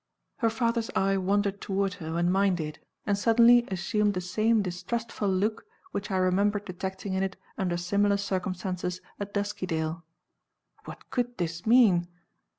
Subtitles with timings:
[0.37, 5.29] Her father's eye wandered toward her when mine did, and suddenly assumed the same distrustful
[5.29, 10.01] look which I remembered detecting in it, under similar circumstances, at Duskydale.
[10.85, 12.07] What could this mean?